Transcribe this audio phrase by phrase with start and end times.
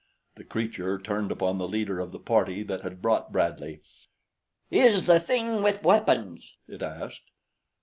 [0.33, 3.81] The creature turned upon the leader of the party that had brought Bradley.
[4.71, 7.29] "Is the thing with weapons?" it asked.